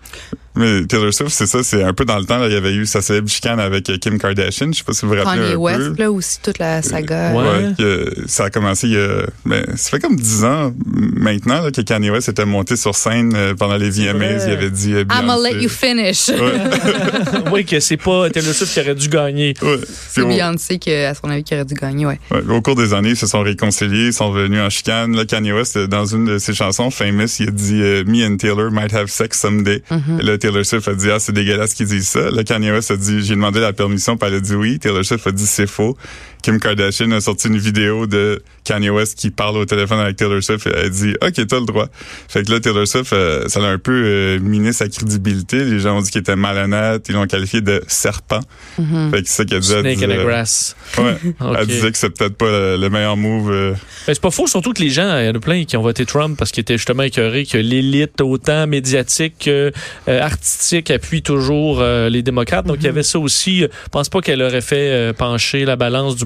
Mais 0.60 0.86
Taylor 0.86 1.12
Swift, 1.12 1.30
c'est 1.32 1.46
ça, 1.46 1.62
c'est 1.62 1.82
un 1.82 1.92
peu 1.94 2.04
dans 2.04 2.18
le 2.18 2.24
temps, 2.26 2.38
là, 2.38 2.46
il 2.48 2.52
y 2.52 2.56
avait 2.56 2.74
eu 2.74 2.84
sa 2.84 3.00
célèbre 3.00 3.28
chicane 3.28 3.58
avec 3.58 3.88
euh, 3.88 3.96
Kim 3.96 4.18
Kardashian, 4.18 4.68
je 4.72 4.78
sais 4.78 4.84
pas 4.84 4.92
si 4.92 5.06
vous 5.06 5.12
vous 5.14 5.22
rappelez 5.22 5.40
Kanye 5.42 5.54
un 5.54 5.56
West, 5.56 5.78
peu. 5.78 6.02
là 6.02 6.12
aussi, 6.12 6.38
toute 6.42 6.58
la 6.58 6.82
saga. 6.82 7.32
Ouais. 7.32 7.40
Ouais, 7.40 7.74
que 7.78 8.14
ça 8.26 8.44
a 8.44 8.50
commencé 8.50 8.86
il 8.88 8.92
y 8.92 8.98
a, 8.98 9.22
ben, 9.46 9.64
ça 9.76 9.90
fait 9.90 9.98
comme 10.00 10.16
dix 10.16 10.44
ans 10.44 10.72
maintenant 10.86 11.62
là, 11.62 11.70
que 11.70 11.80
Kanye 11.80 12.10
West 12.10 12.28
était 12.28 12.44
monté 12.44 12.76
sur 12.76 12.94
scène 12.94 13.32
euh, 13.34 13.54
pendant 13.54 13.76
les 13.76 13.90
VMAs, 13.90 14.44
il 14.46 14.52
avait 14.52 14.70
dit 14.70 14.92
euh, 14.94 15.04
I'ma 15.10 15.36
Beyoncé. 15.36 15.52
let 15.54 15.62
you 15.62 15.68
finish. 15.68 16.30
oui, 17.52 17.64
que 17.64 17.80
c'est 17.80 17.96
pas 17.96 18.28
Taylor 18.30 18.54
Swift 18.54 18.72
qui 18.74 18.80
aurait 18.80 18.94
dû 18.94 19.08
gagner. 19.08 19.54
Ouais. 19.62 19.78
C'est 19.86 20.24
Beyoncé 20.24 20.78
qui, 20.78 20.92
à 20.92 21.14
son 21.14 21.30
avis, 21.30 21.42
qui 21.44 21.54
aurait 21.54 21.64
dû 21.64 21.74
gagner, 21.74 22.06
ouais. 22.06 22.18
ouais, 22.30 22.42
au 22.48 22.60
cours 22.62 22.76
des 22.76 22.92
années, 22.94 23.10
ils 23.10 23.16
se 23.16 23.26
sont 23.26 23.40
réconciliés, 23.40 24.06
ils 24.08 24.12
sont 24.12 24.30
venus 24.30 24.60
en 24.60 24.70
chicane. 24.70 25.16
Là, 25.16 25.24
Kanye 25.24 25.52
West, 25.52 25.76
euh, 25.76 25.86
dans 25.86 26.04
une 26.04 26.24
de 26.26 26.38
ses 26.38 26.54
chansons, 26.54 26.90
Famous, 26.90 27.26
il 27.40 27.48
a 27.48 27.52
dit 27.52 27.80
euh, 27.82 28.04
Me 28.06 28.26
and 28.26 28.36
Taylor 28.36 28.70
might 28.70 28.92
have 28.92 29.08
sex 29.08 29.38
someday. 29.40 29.82
Et 30.20 30.22
là, 30.22 30.38
Taylor 30.50 30.66
Swift 30.66 30.88
a 30.88 30.94
dit 30.94 31.10
Ah, 31.10 31.20
c'est 31.20 31.32
dégueulasse 31.32 31.74
qu'ils 31.74 31.86
disent 31.86 32.08
ça. 32.08 32.30
Là, 32.30 32.42
Kanye 32.42 32.72
West 32.72 32.90
a 32.90 32.96
dit 32.96 33.22
J'ai 33.22 33.34
demandé 33.34 33.60
la 33.60 33.72
permission, 33.72 34.16
puis 34.16 34.28
elle 34.28 34.34
a 34.34 34.40
dit 34.40 34.54
oui. 34.54 34.78
Taylor 34.80 35.04
Swift 35.04 35.26
a 35.26 35.30
dit 35.30 35.46
c'est 35.46 35.68
faux. 35.68 35.96
Kim 36.42 36.58
Kardashian 36.58 37.10
a 37.12 37.20
sorti 37.20 37.48
une 37.48 37.58
vidéo 37.58 38.06
de 38.06 38.42
Kanye 38.64 38.90
West 38.90 39.18
qui 39.18 39.30
parle 39.30 39.56
au 39.56 39.64
téléphone 39.64 39.98
avec 40.00 40.16
Taylor 40.16 40.42
Swift 40.42 40.66
et 40.66 40.70
elle 40.74 40.86
a 40.86 40.88
dit 40.88 41.14
OK, 41.22 41.46
t'as 41.46 41.60
le 41.60 41.66
droit. 41.66 41.86
Fait 42.28 42.42
que 42.44 42.50
là, 42.52 42.60
Taylor 42.60 42.86
Swift, 42.86 43.12
euh, 43.12 43.48
ça 43.48 43.60
l'a 43.60 43.68
un 43.68 43.78
peu 43.78 43.92
euh, 43.92 44.38
miné 44.40 44.72
sa 44.72 44.88
crédibilité. 44.88 45.64
Les 45.64 45.80
gens 45.80 45.98
ont 45.98 46.00
dit 46.02 46.10
qu'il 46.10 46.20
était 46.20 46.36
malhonnête, 46.36 47.06
ils 47.08 47.14
l'ont 47.14 47.26
qualifié 47.26 47.60
de 47.60 47.82
serpent. 47.88 48.40
Mm-hmm. 48.80 49.10
Fait 49.10 49.22
que 49.22 49.28
c'est 49.28 49.34
ça 49.36 49.44
qu'elle 49.44 49.60
disait. 49.60 49.74
elle 49.84 49.96
Snake 49.96 50.02
in 50.02 50.06
the 50.06 50.10
disait- 50.18 50.24
grass. 50.24 50.76
Ouais. 50.98 51.16
Elle 51.60 51.66
disait 51.66 51.90
que 51.92 51.98
c'est 51.98 52.10
peut-être 52.10 52.36
pas 52.36 52.50
le, 52.50 52.76
le 52.76 52.90
meilleur 52.90 53.16
move. 53.16 53.50
euh. 53.50 53.72
Ben, 54.06 54.14
c'est 54.14 54.20
pas 54.20 54.30
faux, 54.30 54.46
surtout 54.46 54.72
que 54.72 54.80
les 54.82 54.90
gens, 54.90 55.18
il 55.18 55.26
y 55.26 55.28
en 55.28 55.34
a 55.34 55.38
plein 55.40 55.64
qui 55.64 55.76
ont 55.76 55.82
voté 55.82 56.04
Trump 56.06 56.36
parce 56.38 56.50
qu'ils 56.52 56.62
étaient 56.62 56.76
justement 56.76 57.02
écœurés 57.02 57.44
que 57.46 57.58
l'élite, 57.58 58.20
autant 58.20 58.66
médiatique 58.66 59.34
que 59.44 59.72
euh, 60.08 60.20
artistique, 60.20 60.90
appuie 60.90 61.22
toujours 61.22 61.80
euh, 61.80 62.08
les 62.08 62.22
démocrates. 62.22 62.66
Donc, 62.66 62.76
il 62.80 62.84
y 62.84 62.88
avait 62.88 63.02
ça 63.02 63.18
aussi. 63.18 63.60
Je 63.60 63.66
pense 63.90 64.08
pas 64.08 64.20
qu'elle 64.20 64.42
aurait 64.42 64.60
fait 64.60 64.90
euh, 64.90 65.12
pencher 65.12 65.64
la 65.64 65.76
balance 65.76 66.16
du 66.16 66.24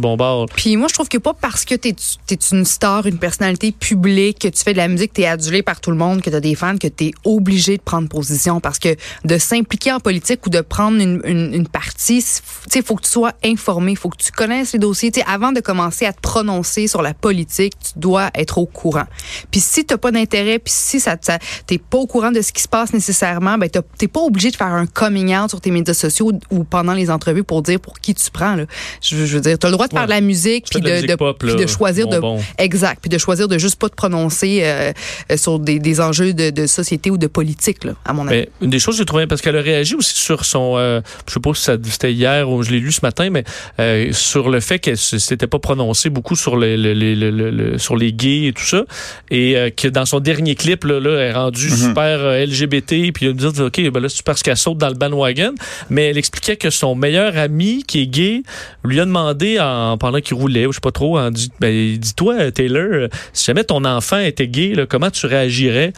Puis 0.54 0.76
moi, 0.76 0.88
je 0.88 0.94
trouve 0.94 1.08
que 1.08 1.18
pas 1.18 1.34
parce 1.34 1.64
que 1.64 1.74
t'es 1.74 1.94
es 2.30 2.38
une 2.52 2.64
star, 2.64 3.06
une 3.06 3.18
personnalité 3.18 3.72
publique, 3.72 4.40
que 4.40 4.48
tu 4.48 4.62
fais 4.62 4.72
de 4.72 4.78
la 4.78 4.88
musique, 4.88 5.12
t'es 5.12 5.26
adulé 5.26 5.62
par 5.62 5.80
tout 5.80 5.90
le 5.90 5.96
monde, 5.96 6.20
que 6.20 6.30
t'as 6.30 6.40
des 6.40 6.54
fans, 6.54 6.76
que 6.76 6.88
t'es 6.88 7.12
obligé 7.24 7.76
de 7.76 7.82
prendre 7.82 8.08
position. 8.08 8.60
Parce 8.60 8.78
que 8.78 8.96
de 9.24 9.38
s'impliquer 9.38 9.92
en 9.92 10.00
politique 10.00 10.46
ou 10.46 10.50
de 10.50 10.60
prendre 10.60 11.00
une, 11.00 11.20
une, 11.24 11.68
partie, 11.68 12.24
tu 12.70 12.82
faut 12.82 12.96
que 12.96 13.02
tu 13.02 13.10
sois 13.10 13.32
informé, 13.44 13.96
faut 13.96 14.10
que 14.10 14.22
tu 14.22 14.30
connaisses 14.30 14.72
les 14.74 14.78
dossiers. 14.78 15.10
Tu 15.10 15.20
sais, 15.20 15.26
avant 15.26 15.52
de 15.52 15.60
commencer 15.60 16.06
à 16.06 16.12
te 16.12 16.20
prononcer 16.20 16.86
sur 16.86 17.02
la 17.02 17.14
politique, 17.14 17.74
tu 17.80 17.98
dois 17.98 18.30
être 18.34 18.58
au 18.58 18.66
courant. 18.66 19.06
Puis 19.50 19.60
si 19.60 19.84
t'as 19.84 19.96
pas 19.96 20.10
d'intérêt, 20.10 20.58
puis 20.58 20.72
si 20.74 21.00
ça, 21.00 21.16
t'es 21.16 21.78
pas 21.78 21.98
au 21.98 22.06
courant 22.06 22.30
de 22.30 22.42
ce 22.42 22.52
qui 22.52 22.62
se 22.62 22.68
passe 22.68 22.92
nécessairement, 22.92 23.58
ben 23.58 23.70
t'es 23.70 24.08
pas 24.08 24.20
obligé 24.20 24.50
de 24.50 24.56
faire 24.56 24.66
un 24.66 24.86
coming 24.86 25.34
out 25.36 25.50
sur 25.50 25.60
tes 25.60 25.70
médias 25.70 25.94
sociaux 25.94 26.32
ou 26.50 26.64
pendant 26.64 26.92
les 26.92 27.10
entrevues 27.10 27.44
pour 27.44 27.62
dire 27.62 27.80
pour 27.80 28.00
qui 28.00 28.14
tu 28.14 28.30
prends. 28.30 28.56
Là. 28.56 28.64
Je 29.00 29.16
veux 29.16 29.40
dire, 29.40 29.58
t'as 29.58 29.68
le 29.68 29.72
droit 29.72 29.88
de 29.88 29.93
Ouais. 30.00 30.04
de 30.06 30.10
la 30.10 30.20
musique, 30.20 30.66
puis 30.70 30.80
de 30.80 31.02
de, 31.02 31.06
de, 31.06 31.14
pop, 31.14 31.36
puis 31.38 31.54
de 31.54 31.66
choisir 31.66 32.06
de 32.08 32.18
bonbon. 32.18 32.42
exact, 32.58 32.98
puis 33.00 33.08
de 33.10 33.18
choisir 33.18 33.48
de 33.48 33.58
juste 33.58 33.76
pas 33.78 33.88
te 33.88 33.94
prononcer 33.94 34.60
euh, 34.62 34.92
euh, 35.32 35.36
sur 35.36 35.58
des, 35.58 35.78
des 35.78 36.00
enjeux 36.00 36.32
de, 36.34 36.50
de 36.50 36.66
société 36.66 37.10
ou 37.10 37.16
de 37.18 37.26
politique, 37.26 37.84
là, 37.84 37.92
à 38.04 38.12
mon 38.12 38.26
avis. 38.26 38.36
Mais 38.40 38.48
une 38.62 38.70
des 38.70 38.78
choses 38.78 38.94
que 38.96 38.98
j'ai 39.02 39.04
trouvé, 39.06 39.26
parce 39.26 39.40
qu'elle 39.40 39.56
a 39.56 39.60
réagi 39.62 39.94
aussi 39.94 40.14
sur 40.14 40.44
son, 40.44 40.74
euh, 40.76 41.00
je 41.28 41.34
sais 41.34 41.40
pas 41.40 41.54
si 41.54 41.62
ça- 41.62 41.76
c'était 41.82 42.12
hier 42.12 42.48
ou 42.50 42.62
je 42.62 42.70
l'ai 42.70 42.80
lu 42.80 42.92
ce 42.92 43.00
matin, 43.02 43.28
mais 43.30 43.44
euh, 43.80 44.12
sur 44.12 44.48
le 44.50 44.60
fait 44.60 44.78
qu'elle 44.78 44.96
s'était 44.98 45.46
pas 45.46 45.58
prononcée 45.58 46.10
beaucoup 46.10 46.36
sur 46.36 46.56
les, 46.56 46.76
les, 46.76 46.94
les, 46.94 47.14
les- 47.14 47.30
les- 47.32 47.50
les- 47.50 47.78
sur 47.78 47.96
les 47.96 48.12
gays 48.12 48.46
et 48.48 48.52
tout 48.52 48.64
ça, 48.64 48.84
et 49.30 49.56
euh, 49.56 49.70
que 49.70 49.88
dans 49.88 50.04
son 50.06 50.20
dernier 50.20 50.54
clip 50.54 50.84
là, 50.84 51.00
là 51.00 51.10
elle 51.20 51.30
est 51.30 51.32
rendue 51.32 51.70
super 51.70 52.20
euh, 52.20 52.44
LGBT, 52.46 53.12
puis 53.12 53.26
elle 53.26 53.34
me 53.34 53.50
dit 53.50 53.60
ok, 53.62 53.90
ben 53.92 54.00
là 54.00 54.08
c'est 54.08 54.22
parce 54.24 54.42
qu'elle 54.42 54.56
saute 54.56 54.78
dans 54.78 54.88
le 54.88 54.94
bandwagon, 54.94 55.54
mais 55.90 56.06
elle 56.10 56.18
expliquait 56.18 56.56
que 56.56 56.70
son 56.70 56.94
meilleur 56.94 57.36
ami 57.36 57.84
qui 57.86 58.02
est 58.02 58.06
gay 58.06 58.42
lui 58.84 59.00
a 59.00 59.04
demandé 59.04 59.58
en 59.60 59.64
pendant 59.98 60.20
qu'il 60.20 60.34
roulait, 60.36 60.66
ou 60.66 60.72
je 60.72 60.76
sais 60.76 60.80
pas 60.80 60.90
trop, 60.92 61.18
en 61.18 61.30
dit, 61.30 61.50
ben 61.60 61.96
dis-toi 61.96 62.50
Taylor, 62.52 62.88
euh, 62.92 63.08
si 63.32 63.44
jamais 63.44 63.64
ton 63.64 63.84
enfant 63.84 64.18
était 64.18 64.48
gay, 64.48 64.74
là, 64.74 64.86
comment 64.86 65.10
tu 65.10 65.26
réagirais? 65.26 65.92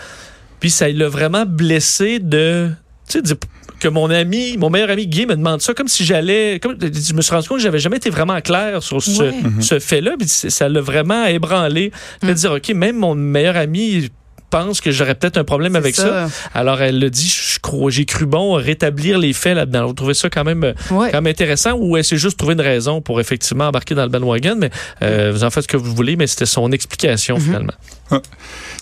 Puis 0.61 0.71
ça 0.71 0.88
l'a 0.88 1.09
vraiment 1.09 1.44
blessé 1.47 2.19
de. 2.19 2.71
Tu 3.09 3.21
sais, 3.25 3.35
que 3.79 3.88
mon 3.88 4.09
ami, 4.09 4.56
mon 4.56 4.71
meilleur 4.71 4.88
ami 4.91 5.06
gay 5.06 5.27
me 5.27 5.37
demande 5.37 5.61
ça 5.61 5.75
comme 5.75 5.87
si 5.88 6.05
j'allais. 6.05 6.59
Comme, 6.62 6.77
je 6.81 7.12
me 7.12 7.21
suis 7.21 7.35
rendu 7.35 7.47
compte 7.47 7.59
que 7.59 7.62
j'avais 7.62 7.79
jamais 7.79 7.99
été 7.99 8.09
vraiment 8.09 8.41
clair 8.41 8.83
sur 8.83 9.03
ce, 9.03 9.23
Ouais. 9.23 9.35
ce 9.61 9.79
fait-là. 9.79 10.15
Puis 10.19 10.27
ça 10.29 10.69
l'a 10.69 10.81
vraiment 10.81 11.27
ébranlé. 11.27 11.93
De 12.23 12.33
dire, 12.33 12.53
OK, 12.53 12.69
même 12.71 12.97
mon 12.97 13.15
meilleur 13.15 13.56
ami 13.56 14.09
pense 14.50 14.81
que 14.81 14.91
j'aurais 14.91 15.15
peut-être 15.15 15.37
un 15.38 15.45
problème 15.45 15.76
avec 15.76 15.95
ça. 15.97 16.29
Alors 16.55 16.81
elle 16.83 16.99
le 17.00 17.11
dit, 17.11 17.29
je 17.29 17.59
crois, 17.61 17.91
j'ai 17.91 18.05
cru 18.05 18.26
bon 18.26 18.55
rétablir 18.55 19.19
les 19.19 19.33
faits 19.33 19.57
là-dedans. 19.57 19.87
Vous 19.87 19.93
trouvez 19.93 20.15
ça 20.15 20.31
quand 20.31 20.45
même, 20.45 20.62
Ouais. 20.91 21.11
quand 21.11 21.21
même 21.23 21.26
intéressant 21.26 21.73
ou 21.79 21.97
elle 21.97 22.05
s'est 22.05 22.17
juste 22.17 22.38
trouvé 22.38 22.55
une 22.55 22.61
raison 22.61 23.00
pour 23.00 23.21
effectivement 23.21 23.69
embarquer 23.69 23.95
dans 23.95 24.05
le 24.05 24.09
bandwagon, 24.09 24.57
mais 24.59 24.71
euh, 25.03 25.31
vous 25.33 25.45
en 25.45 25.50
faites 25.50 25.65
ce 25.65 25.69
que 25.69 25.76
vous 25.76 25.95
voulez, 25.95 26.17
mais 26.17 26.26
c'était 26.26 26.47
son 26.47 26.71
explication 26.73 27.38
finalement. 27.38 27.73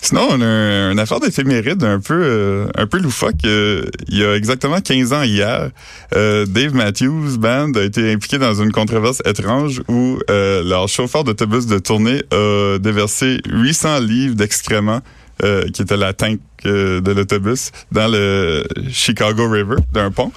Sinon, 0.03 0.27
on 0.33 0.41
a 0.43 0.45
un- 0.45 0.93
une 0.93 0.99
affaire 0.99 1.19
d'éphéméride 1.19 1.83
un 1.83 1.99
peu 1.99 2.15
euh, 2.23 2.67
un 2.77 2.87
peu 2.87 2.99
loufoque. 2.99 3.37
Euh, 3.47 3.85
il 4.09 4.19
y 4.19 4.25
a 4.25 4.37
exactement 4.37 4.81
15 4.81 5.13
ans 5.15 5.23
hier, 5.23 5.71
euh, 6.15 6.45
Dave 6.47 6.75
Matthews 6.75 7.39
Band 7.39 7.73
a 7.77 7.83
été 7.83 8.13
impliqué 8.13 8.37
dans 8.37 8.55
une 8.63 8.71
controverse 8.71 9.23
étrange 9.25 9.81
où 9.89 10.19
euh, 10.31 10.63
leur 10.63 10.89
chauffeur 10.89 11.25
d'autobus 11.25 11.67
de 11.67 11.79
tournée 11.79 12.23
a 12.33 12.77
déversé 12.79 13.39
800 13.49 14.01
livres 14.01 14.35
d'excréments 14.35 15.01
euh, 15.43 15.69
qui 15.73 15.83
était 15.83 15.97
la 15.97 16.13
tank 16.13 16.39
euh, 16.67 17.01
de 17.01 17.13
l'autobus 17.13 17.71
dans 17.93 18.09
le 18.11 18.65
Chicago 18.91 19.49
River 19.51 19.77
d'un 19.93 20.11
pont. 20.11 20.33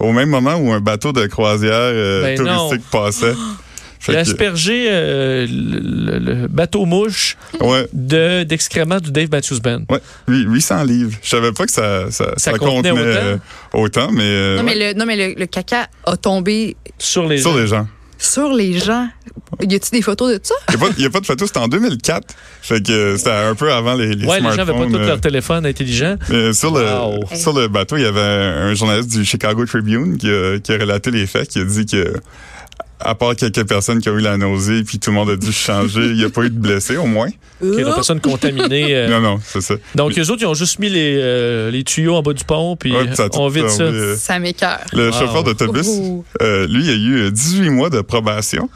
Au 0.00 0.12
même 0.12 0.28
moment 0.28 0.56
où 0.56 0.72
un 0.72 0.80
bateau 0.80 1.12
de 1.12 1.26
croisière 1.26 1.72
euh, 1.74 2.22
Ben 2.22 2.42
non. 2.42 2.68
touristique 2.68 2.90
passait. 2.90 3.34
Il 4.06 4.16
a 4.16 4.18
aspergé 4.18 4.86
euh, 4.90 5.46
le, 5.48 6.46
bateau 6.46 6.84
mouche 6.84 7.38
ouais, 7.58 7.86
de 7.94 8.42
d'excréments 8.42 8.98
du 9.00 9.10
Dave 9.10 9.28
Matthews 9.32 9.60
Band. 9.60 9.84
Ouais, 9.88 10.00
huit- 10.28 10.44
800 10.46 10.84
livres. 10.84 11.16
Je 11.22 11.28
savais 11.30 11.52
pas 11.52 11.64
que 11.64 11.72
ça, 11.72 12.10
ça, 12.10 12.34
Ça 12.36 12.52
ça 12.52 12.58
contenait 12.58 12.90
autant? 12.90 13.40
autant, 13.72 14.12
mais, 14.12 14.24
euh, 14.24 14.56
Non, 14.58 14.62
mais 14.62 14.76
ouais, 14.76 14.92
le, 14.92 14.98
non, 14.98 15.06
mais 15.06 15.16
le, 15.16 15.34
le 15.40 15.46
caca 15.46 15.88
a 16.04 16.16
tombé 16.18 16.76
Sur 16.98 17.26
les 17.26 17.38
sur 17.38 17.52
gens. 17.52 17.56
les 17.58 17.66
gens. 17.66 17.88
Sur 18.24 18.52
les 18.52 18.78
gens. 18.78 19.08
Y 19.60 19.74
a-tu 19.76 19.90
des 19.92 20.02
photos 20.02 20.32
de 20.32 20.40
ça? 20.42 20.54
Il 20.70 20.76
n'y 20.76 20.82
a, 20.82 20.86
pas- 20.88 20.94
il 20.98 21.02
y 21.02 21.06
a 21.06 21.10
pas 21.10 21.20
de 21.20 21.26
photo, 21.26 21.46
c'était 21.46 21.58
en 21.60 21.68
2004. 21.68 22.26
Fait 22.62 22.84
que 22.84 22.90
euh, 22.92 23.16
c'était 23.16 23.30
un 23.30 23.54
peu 23.54 23.72
avant 23.72 23.94
les, 23.94 24.14
les 24.14 24.26
Ouais, 24.26 24.40
les 24.40 24.50
gens 24.50 24.56
n'avaient 24.56 24.72
pas 24.72 24.86
tout 24.86 24.96
euh, 24.96 25.06
leur 25.06 25.20
téléphone 25.20 25.64
intelligent. 25.66 26.16
mais 26.28 26.52
sur, 26.52 26.72
Wow. 26.72 27.20
le, 27.30 27.36
sur 27.36 27.52
le 27.52 27.68
bateau, 27.68 27.96
il 27.96 28.02
y 28.02 28.06
avait 28.06 28.20
un, 28.20 28.66
un 28.68 28.74
journaliste 28.74 29.10
du 29.10 29.24
Chicago 29.24 29.64
Tribune 29.66 30.16
qui 30.18 30.28
a, 30.28 30.58
qui 30.58 30.72
a 30.72 30.78
relaté 30.78 31.10
les 31.10 31.26
faits, 31.26 31.48
qui 31.48 31.60
a 31.60 31.64
dit 31.64 31.86
que 31.86 32.14
à 33.04 33.14
part 33.14 33.36
quelques 33.36 33.66
personnes 33.68 34.00
qui 34.00 34.08
ont 34.08 34.16
eu 34.18 34.20
la 34.22 34.36
nausée, 34.36 34.82
puis 34.84 34.98
tout 34.98 35.10
le 35.10 35.16
monde 35.16 35.30
a 35.30 35.36
dû 35.36 35.52
changer, 35.52 36.00
il 36.06 36.14
n'y 36.16 36.24
a 36.24 36.30
pas 36.30 36.42
eu 36.42 36.50
de 36.50 36.58
blessés 36.58 36.96
au 36.96 37.06
moins. 37.06 37.28
qu'il 37.60 37.74
y 37.74 37.82
a 37.82 37.84
des 37.84 37.92
personnes 37.92 38.20
contaminées. 38.20 38.94
euh. 38.96 39.08
Non, 39.14 39.20
non, 39.20 39.40
c'est 39.44 39.60
ça. 39.60 39.74
Donc, 39.94 40.18
eux 40.18 40.30
autres, 40.30 40.42
ils 40.42 40.46
ont 40.46 40.54
juste 40.54 40.78
mis 40.78 40.88
les, 40.88 41.18
euh, 41.20 41.70
les 41.70 41.84
tuyaux 41.84 42.16
en 42.16 42.22
bas 42.22 42.32
du 42.32 42.44
pont, 42.44 42.76
puis 42.76 42.92
Ouais, 42.92 43.06
on 43.34 43.48
vide 43.48 43.68
ça. 43.68 43.82
euh, 43.84 44.16
Ça 44.16 44.38
m'écœure. 44.38 44.80
Le 44.92 45.06
Wow. 45.10 45.12
chauffeur 45.12 45.44
d'autobus, 45.44 45.88
euh, 46.42 46.66
lui, 46.66 46.84
il 46.84 46.90
a 46.90 46.94
eu 46.94 47.16
euh, 47.26 47.30
18 47.30 47.70
mois 47.70 47.90
de 47.90 48.00
probation, 48.00 48.68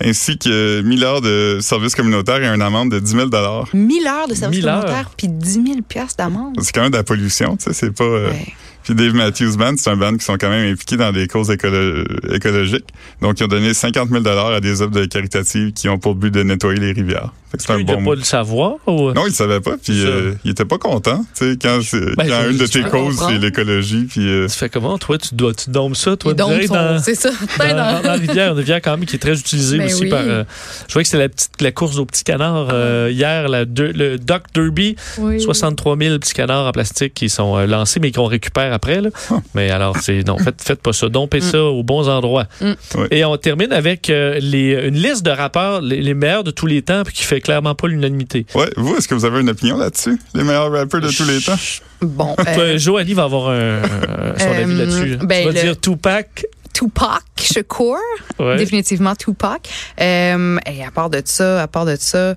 ainsi 0.00 0.38
que 0.38 0.80
1000 0.82 1.04
heures 1.04 1.20
de 1.20 1.58
service 1.60 1.94
communautaire 1.94 2.42
et 2.42 2.46
une 2.46 2.62
amende 2.62 2.90
de 2.92 2.98
10 3.00 3.10
000 3.12 3.26
1000 3.74 4.06
heures 4.06 4.28
de 4.28 4.34
service 4.34 4.58
1000 4.60 4.68
heures. 4.68 4.80
communautaire 4.80 5.10
puis 5.16 5.28
10 5.28 5.52
000 5.52 5.64
piastres 5.88 6.16
d'amende. 6.18 6.56
C'est 6.62 6.72
quand 6.72 6.82
même 6.82 6.90
de 6.92 6.96
la 6.96 7.02
pollution, 7.04 7.56
tu 7.56 7.64
sais, 7.64 7.72
c'est 7.72 7.90
pas... 7.94 8.04
euh, 8.04 8.30
Ouais. 8.30 8.46
Puis 8.88 8.94
Dave 8.94 9.12
Matthews 9.14 9.56
Band, 9.58 9.74
c'est 9.76 9.90
un 9.90 9.96
band 9.96 10.16
qui 10.16 10.24
sont 10.24 10.38
quand 10.38 10.48
même 10.48 10.72
impliqués 10.72 10.96
dans 10.96 11.12
des 11.12 11.26
causes 11.28 11.50
écolo- 11.50 12.06
écologiques. 12.34 12.86
Donc, 13.20 13.38
ils 13.38 13.44
ont 13.44 13.48
donné 13.48 13.74
50 13.74 14.08
000 14.08 14.26
à 14.26 14.60
des 14.60 14.80
œuvres 14.80 14.92
de 14.92 15.04
caritatives 15.04 15.72
qui 15.74 15.90
ont 15.90 15.98
pour 15.98 16.14
but 16.14 16.32
de 16.32 16.42
nettoyer 16.42 16.80
les 16.80 16.92
rivières. 16.92 17.32
Fait 17.50 17.56
que 17.58 17.62
c'est 17.64 17.72
un 17.72 17.78
il 17.78 17.86
bon 17.86 18.04
pas 18.04 18.14
le 18.14 18.22
savoir. 18.24 18.74
Ou... 18.86 19.12
Non, 19.12 19.26
il 19.26 19.32
savait 19.32 19.60
pas, 19.60 19.76
puis 19.82 20.04
euh, 20.04 20.32
il 20.44 20.50
était 20.50 20.66
pas 20.66 20.76
content, 20.76 21.24
tu 21.34 21.52
sais, 21.52 21.58
quand, 21.60 21.78
Ben, 22.18 22.28
quand 22.28 22.50
une 22.50 22.58
de 22.58 22.66
tes 22.66 22.82
causes, 22.82 23.18
c'est 23.26 23.38
l'écologie, 23.38 24.04
puis... 24.04 24.28
euh, 24.28 24.46
Tu 24.48 24.54
fais 24.58 24.68
comment, 24.68 24.98
toi? 24.98 25.16
Tu 25.16 25.34
dois, 25.34 25.54
tu 25.54 25.70
domes 25.70 25.94
ça, 25.94 26.14
toi, 26.16 26.34
direct 26.34 26.66
sont- 26.68 26.74
dans, 26.74 26.98
C'est 26.98 27.14
ça. 27.14 27.30
dans, 27.58 27.64
Dans- 27.68 27.74
dans 27.74 28.02
la 28.02 28.12
rivière. 28.14 28.52
Une 28.52 28.58
rivière, 28.58 28.80
quand 28.82 28.90
même, 28.98 29.06
qui 29.06 29.16
est 29.16 29.18
très 29.18 29.38
utilisée 29.38 29.78
Ben 29.78 29.86
aussi 29.86 30.02
oui. 30.04 30.10
par... 30.10 30.20
euh, 30.20 30.44
je 30.88 30.92
vois 30.92 31.02
que 31.02 31.08
c'est 31.08 31.16
la 31.18 31.28
petite 31.30 31.50
la 31.60 31.72
course 31.72 31.96
aux 31.98 32.04
petits 32.04 32.24
canards 32.24 32.68
euh, 32.72 33.08
hier, 33.10 33.48
la 33.48 33.64
le 33.64 34.16
Doc 34.18 34.42
Derby. 34.54 34.96
Oui. 35.16 35.40
63 35.40 35.96
000 35.96 36.18
petits 36.18 36.34
canards 36.34 36.66
en 36.66 36.72
plastique 36.72 37.14
qui 37.14 37.30
sont 37.30 37.56
euh, 37.56 37.66
lancés, 37.66 37.98
mais 37.98 38.12
qu'on 38.12 38.26
récupère 38.26 38.77
après. 38.78 39.00
Là. 39.00 39.10
Mais 39.54 39.70
alors, 39.70 39.96
c'est 40.00 40.26
non, 40.26 40.38
faites, 40.38 40.62
faites 40.62 40.80
pas 40.80 40.92
ça. 40.92 41.08
Dompez 41.08 41.40
ça 41.40 41.62
aux 41.62 41.82
bons 41.82 42.08
endroits. 42.08 42.46
Mm. 42.60 42.72
Et 43.10 43.24
on 43.24 43.36
termine 43.36 43.72
avec 43.72 44.08
euh, 44.10 44.38
les, 44.40 44.72
une 44.88 44.94
liste 44.96 45.24
de 45.24 45.30
rappeurs, 45.30 45.80
les, 45.82 46.00
les 46.00 46.14
meilleurs 46.14 46.44
de 46.44 46.50
tous 46.50 46.66
les 46.66 46.82
temps, 46.82 47.02
puis 47.04 47.12
qui 47.14 47.24
fait 47.24 47.40
clairement 47.40 47.74
pas 47.74 47.88
l'unanimité. 47.88 48.46
Ouais, 48.54 48.70
vous, 48.76 48.96
est-ce 48.96 49.08
que 49.08 49.14
vous 49.14 49.24
avez 49.24 49.40
une 49.40 49.50
opinion 49.50 49.76
là-dessus? 49.76 50.18
Les 50.34 50.44
meilleurs 50.44 50.70
rappeurs 50.72 51.00
de 51.00 51.08
tous 51.10 51.24
les 51.26 51.40
temps? 51.40 51.56
Bon, 52.00 52.34
euh, 52.58 52.78
Joanie 52.78 53.14
va 53.14 53.24
avoir 53.24 53.48
un, 53.48 53.52
euh, 53.54 54.32
son 54.38 54.46
Euh, 54.46 54.62
avis 54.62 54.74
là-dessus. 54.76 55.16
ben, 55.22 55.40
tu 55.40 55.52
vas 55.52 55.52
le- 55.54 55.60
dire 55.62 55.80
Tupac. 55.80 56.46
Tupac 56.72 57.22
Shakur, 57.36 57.96
Ouais. 58.38 58.56
définitivement 58.56 59.16
Tupac. 59.16 59.68
Euh, 60.00 60.58
et 60.64 60.84
à 60.84 60.90
part 60.92 61.10
de 61.10 61.20
ça, 61.24 61.62
à 61.62 61.66
part 61.66 61.84
de 61.86 61.96
ça, 61.98 62.36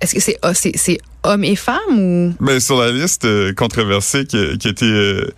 est-ce 0.00 0.14
que 0.14 0.20
c'est 0.20 0.38
ah, 0.42 0.54
c'est 0.54 0.72
c'est 0.76 0.98
hommes 1.24 1.44
et 1.44 1.56
femmes 1.56 1.98
ou? 1.98 2.34
Ben, 2.40 2.60
sur 2.60 2.78
la 2.80 2.90
liste 2.90 3.24
euh, 3.24 3.52
controversée 3.52 4.24
qui, 4.26 4.58
qui 4.58 4.68
a 4.68 4.70
été 4.70 4.86
euh, 4.86 5.30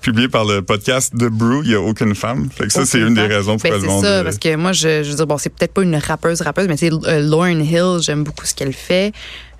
publiée 0.00 0.28
par 0.28 0.44
le 0.44 0.62
podcast 0.62 1.12
The 1.14 1.24
Brew, 1.24 1.62
il 1.64 1.70
n'y 1.70 1.74
a 1.74 1.80
aucune 1.80 2.14
femme. 2.14 2.48
Fait 2.50 2.66
que 2.66 2.72
ça, 2.72 2.86
c'est 2.86 3.00
une 3.00 3.14
des 3.14 3.26
raisons 3.26 3.58
pour 3.58 3.70
Ben, 3.70 3.80
c'est 3.80 3.88
ça, 3.88 4.06
euh, 4.06 4.24
parce 4.24 4.38
que 4.38 4.54
moi, 4.56 4.72
je, 4.72 5.02
je 5.02 5.10
veux 5.10 5.16
dire, 5.16 5.26
bon, 5.26 5.36
c'est 5.36 5.50
peut-être 5.50 5.74
pas 5.74 5.82
une 5.82 5.96
rappeuse, 5.96 6.40
rappeuse, 6.42 6.68
mais 6.68 6.76
euh, 6.82 7.20
Lauryn 7.20 7.60
Hill, 7.60 7.98
j'aime 8.00 8.22
beaucoup 8.24 8.46
ce 8.46 8.54
qu'elle 8.54 8.72
fait. 8.72 9.12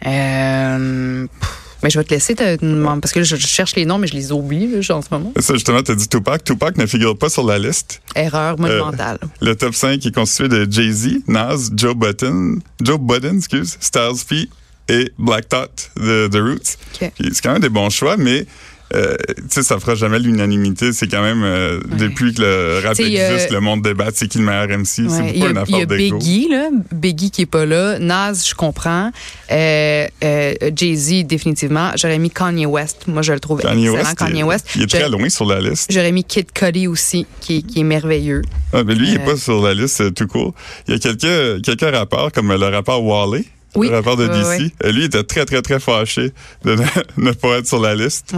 Euh, 0.07 1.27
pff, 1.41 1.66
mais 1.83 1.91
je 1.91 1.99
vais 1.99 2.05
te 2.05 2.15
laisser, 2.15 2.35
te- 2.35 2.57
parce 3.01 3.13
que 3.13 3.23
je 3.23 3.37
je 3.37 3.47
cherche 3.47 3.75
les 3.77 3.85
noms, 3.85 3.99
mais 3.99 4.07
je 4.07 4.15
les 4.15 4.33
oublie, 4.33 4.67
là, 4.69 4.97
en 4.97 5.03
ce 5.03 5.09
moment. 5.11 5.33
Ça, 5.39 5.55
justement, 5.55 5.83
tu 5.83 5.93
as 5.93 5.95
dit 5.95 6.09
Tupac. 6.09 6.43
Tupac 6.45 6.77
ne 6.79 6.87
figure 6.87 7.17
pas 7.17 7.29
sur 7.29 7.45
la 7.45 7.59
liste. 7.59 8.01
Erreur 8.15 8.59
monumentale. 8.59 9.19
Le 9.41 9.55
top 9.55 9.75
5 9.75 10.05
est 10.05 10.15
constitué 10.15 10.49
de 10.49 10.67
Jay-Z, 10.71 11.21
Nas, 11.29 11.71
Joe 11.77 11.95
Button, 11.95 12.59
Joe 12.83 12.99
Budden, 12.99 13.37
excuse, 13.39 13.77
Styles 13.81 14.25
P 14.29 14.49
et 14.89 15.13
Black 15.19 15.49
Thought 15.49 15.91
de 15.97 16.29
The 16.31 16.37
Roots. 16.37 16.77
C'est 17.01 17.41
quand 17.43 17.53
même 17.53 17.63
des 17.63 17.69
bons 17.69 17.91
choix, 17.91 18.17
mais 18.17 18.47
euh, 18.95 19.17
tu 19.37 19.43
sais, 19.51 19.63
ça 19.63 19.79
fera 19.81 19.95
jamais 19.95 20.19
l'unanimité. 20.19 20.93
C'est 20.93 21.09
quand 21.09 21.23
même 21.23 21.43
euh, 21.43 21.81
depuis 21.99 22.33
que 22.35 22.43
le 22.43 22.81
rap 22.85 22.99
existe, 23.01 23.51
euh, 23.51 23.55
le 23.55 23.61
monde 23.61 23.83
débat 23.83 24.07
c'est 24.15 24.29
qui 24.29 24.39
le 24.39 24.45
meilleur 24.45 24.69
MC. 24.69 24.87
C'est 24.87 25.03
Ouais, 25.03 25.33
il 25.35 25.39
y 25.39 25.41
pas 25.41 25.47
a, 25.47 25.51
une 25.51 25.57
il 25.67 25.71
y 25.71 25.75
a 25.75 25.79
affaire 25.79 25.87
d'ego. 25.87 26.19
Biggie, 26.19 26.49
là. 26.49 26.69
Biggie 26.93 27.31
qui 27.31 27.43
est 27.43 27.47
pas 27.47 27.67
là. 27.67 27.99
Nas, 27.99 28.45
je 28.49 28.55
comprends. 28.55 29.11
Euh, 29.51 30.07
euh, 30.23 30.55
Jay-Z, 30.75 31.25
définitivement. 31.27 31.91
J'aurais 31.97 32.19
mis 32.19 32.31
Kanye 32.31 32.67
West. 32.67 33.05
Moi, 33.09 33.23
je 33.23 33.33
le 33.33 33.41
trouve 33.41 33.61
Kanye 33.61 33.87
excellent, 33.87 34.05
West, 34.05 34.19
Kanye 34.19 34.39
il, 34.39 34.45
West. 34.45 34.69
il 34.77 34.83
est 34.83 34.87
très 34.87 35.09
loin 35.09 35.29
sur 35.29 35.47
la 35.47 35.61
liste. 35.61 35.91
J'aurais 35.93 36.13
mis 36.13 36.25
Kid 36.25 36.53
Cudi 36.53 36.87
aussi, 36.87 37.27
qui, 37.41 37.63
qui 37.63 37.81
est 37.81 37.85
merveilleux. 37.85 38.43
Ah, 38.73 38.85
mais 38.85 38.95
lui, 38.95 39.09
il 39.09 39.15
est 39.15 39.25
pas 39.25 39.37
sur 39.37 39.63
la 39.63 39.75
liste 39.75 40.15
tout 40.15 40.27
court. 40.27 40.55
Il 40.87 40.95
y 40.95 40.97
a 40.97 40.99
quelques, 40.99 41.63
quelques 41.65 41.95
rappeurs, 41.95 42.31
comme 42.33 42.53
le 42.53 42.67
rappeur 42.67 43.03
Wally, 43.03 43.47
Oui. 43.77 43.89
le 43.89 43.95
rappeur 43.97 44.17
de 44.17 44.27
DC. 44.27 44.73
Euh, 44.85 44.93
Lui, 44.93 45.03
il 45.03 45.05
était 45.05 45.23
très, 45.23 45.45
très, 45.45 45.63
très 45.63 45.79
fâché 45.81 46.33
de 46.65 46.75
ne, 46.75 46.83
ne 47.19 47.33
pas 47.33 47.59
être 47.59 47.67
sur 47.67 47.81
la 47.81 47.95
liste. 47.95 48.35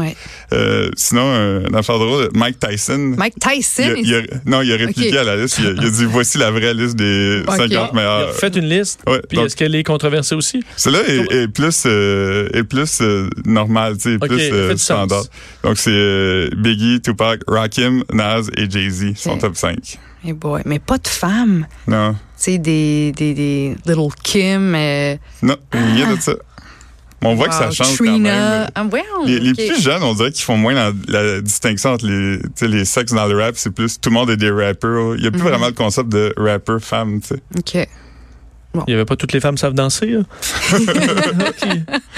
Euh, 0.53 0.91
sinon, 0.97 1.23
euh, 1.25 1.67
une 1.69 1.75
affaire 1.75 1.99
drôle, 1.99 2.29
Mike 2.35 2.59
Tyson. 2.59 3.15
Mike 3.17 3.35
Tyson? 3.41 3.95
il 3.97 4.15
a- 4.15 4.19
il 4.19 4.25
a- 4.25 4.37
non, 4.47 4.63
il 4.63 4.73
a 4.73 4.77
répliqué 4.77 5.17
à 5.19 5.25
la 5.25 5.37
liste. 5.37 5.59
Il 5.59 5.67
a, 5.67 5.71
il 5.71 5.85
a 5.87 5.91
dit 5.91 6.05
voici 6.05 6.39
la 6.39 6.51
vraie 6.51 6.75
liste 6.75 6.97
des 6.97 7.43
Ok. 7.47 7.55
50 7.57 7.69
Il 7.71 7.77
a 7.77 7.91
meilleurs. 7.93 8.35
fait 8.35 8.55
une 8.57 8.69
liste. 8.69 9.01
Ouais, 9.07 9.21
Puis 9.29 9.39
est-ce 9.39 9.57
qu'elle 9.57 9.75
est 9.75 9.85
controversée 9.85 10.35
aussi? 10.35 10.63
Celle-là 10.77 11.01
est, 11.07 11.33
est 11.35 11.49
plus, 11.49 11.83
euh, 11.87 12.49
est 12.53 12.65
plus 12.65 13.01
euh, 13.01 13.29
normal, 13.45 13.97
tu 13.97 14.11
sais, 14.11 14.15
Ok, 14.21 14.29
plus 14.29 14.41
euh, 14.53 14.77
standard. 14.77 15.21
sens. 15.23 15.31
Donc, 15.63 15.79
c'est 15.79 15.91
euh, 15.93 16.49
Biggie, 16.57 17.01
Tupac, 17.01 17.41
Rakim, 17.47 18.03
Nas 18.13 18.43
et 18.57 18.69
Jay-Z 18.71 19.15
sont 19.17 19.33
Ok. 19.33 19.41
top 19.41 19.57
5. 19.57 19.99
Eh 20.25 20.33
boy, 20.33 20.63
mais 20.65 20.79
pas 20.79 20.99
de 20.99 21.07
femmes. 21.09 21.67
Non, 21.87 22.13
Tu 22.13 22.19
sais, 22.37 22.59
des, 22.59 23.13
des, 23.13 23.35
des 23.35 23.77
Little 23.87 24.13
Kim. 24.23 24.75
Euh, 24.75 25.17
non, 25.43 25.57
rien 25.73 26.15
de 26.17 26.21
ça. 26.21 26.33
Mais 27.21 27.29
on 27.29 27.35
voit 27.35 27.49
que 27.49 27.55
ça 27.55 27.71
change 27.73 27.97
Trina. 27.97 28.69
quand 28.77 28.85
même. 28.85 28.93
Ah, 29.03 29.27
Les, 29.27 29.41
les 29.41 29.51
ok. 29.51 29.57
plus 29.57 29.83
jeunes, 29.83 30.03
on 30.05 30.15
dirait 30.15 30.31
qu'ils 30.31 30.45
font 30.45 30.57
moins 30.57 30.73
la, 30.75 30.93
la 31.09 31.41
distinction 31.41 31.91
entre 31.95 32.07
les, 32.07 32.39
les 32.69 32.85
sexes 32.85 33.13
dans 33.13 33.27
le 33.27 33.37
rap. 33.37 33.55
C'est 33.57 33.71
plus 33.73 34.01
tout 34.01 34.11
le 34.11 34.15
monde 34.15 34.31
est 34.31 34.37
des 34.37 34.51
rappers. 34.51 35.15
Il 35.17 35.21
n'y 35.23 35.27
a 35.27 35.31
plus 35.33 35.41
Mhm. 35.41 35.49
vraiment 35.49 35.67
le 35.67 35.73
concept 35.73 36.09
de 36.11 36.33
rapper 36.37 36.77
femme. 36.81 37.21
Tu 37.21 37.35
sais. 37.65 37.89
Il 38.87 38.91
n'y 38.91 38.95
avait 38.95 39.05
pas 39.05 39.17
toutes 39.17 39.33
les 39.33 39.41
femmes 39.41 39.57
savent 39.59 39.75
danser. 39.75 40.17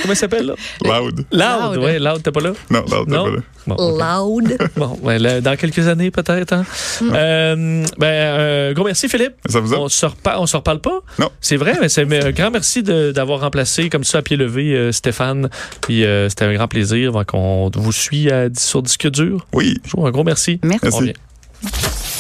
Comment 0.03 0.09
ça 0.09 0.15
s'appelle? 0.15 0.47
Là? 0.47 0.55
Loud. 0.85 1.25
Loud, 1.33 1.75
Loud. 1.75 1.79
ouais, 1.85 1.99
Loud, 1.99 2.23
t'es 2.23 2.31
pas 2.33 2.41
là? 2.41 2.53
Non, 2.71 2.81
Loud, 2.91 3.07
t'es 3.09 3.15
Non? 3.15 3.25
pas 3.25 3.31
là. 3.31 3.43
Bon. 3.67 3.77
Loud. 3.99 4.59
Bon, 4.77 4.99
là, 5.05 5.41
dans 5.41 5.57
quelques 5.57 5.87
années 5.87 6.11
peut-être. 6.11 6.53
Hein? 6.53 6.65
Euh, 7.03 7.85
ben, 7.99 8.07
euh, 8.07 8.73
gros 8.75 8.85
merci 8.85 9.09
Philippe. 9.09 9.35
Ça 9.49 9.61
vous 9.61 9.75
a? 9.75 9.79
On 9.79 9.89
se 9.89 10.07
reparle, 10.07 10.39
on 10.41 10.47
se 10.47 10.57
reparle 10.57 10.81
pas? 10.81 11.01
Non. 11.19 11.31
C'est 11.41 11.57
vrai, 11.57 11.75
mais 11.81 11.89
c'est 11.89 12.05
mais 12.05 12.25
un 12.25 12.31
grand 12.33 12.51
merci 12.51 12.83
de- 12.83 13.13
d'avoir 13.13 13.41
remplacé 13.41 13.89
comme 13.91 14.05
ça 14.05 14.19
à 14.19 14.23
pied 14.23 14.37
levé 14.37 14.75
euh, 14.75 14.93
Stéphane. 14.93 15.51
Puis 15.83 16.05
euh, 16.05 16.29
c'était 16.29 16.47
un 16.47 16.55
grand 16.55 16.69
plaisir. 16.69 17.13
Donc 17.13 17.29
on 17.35 17.71
vous 17.75 17.93
suit 17.93 18.31
à, 18.31 18.49
sur 18.57 18.83
disque 18.83 19.09
dur. 19.11 19.47
Oui. 19.53 19.77
Je 19.85 19.93
vous 19.97 20.07
un 20.07 20.11
gros 20.11 20.25
merci. 20.25 20.59
Merci. 20.63 20.87
On 20.93 20.97
revient. 20.97 21.13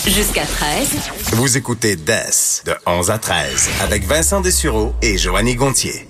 Jusqu'à 0.07 0.45
13, 0.47 0.88
Vous 1.33 1.57
écoutez 1.57 1.95
DES 1.97 2.62
de 2.64 2.75
11 2.87 3.11
à 3.11 3.19
13 3.19 3.69
avec 3.83 4.04
Vincent 4.04 4.40
Dessureau 4.40 4.95
et 5.02 5.19
Joanny 5.19 5.54
Gontier. 5.57 6.10